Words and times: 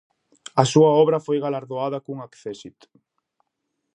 A 0.61 0.63
súa 0.71 0.91
obra 1.03 1.23
foi 1.25 1.37
galardoada 1.45 2.03
cun 2.05 2.17
accésit. 2.21 2.79